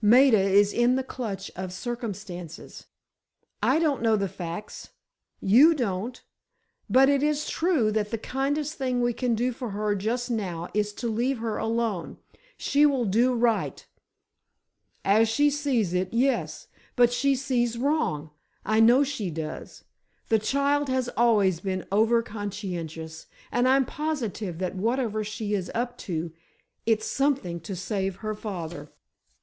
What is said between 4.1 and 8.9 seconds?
the facts, you don't; but it is true that the kindest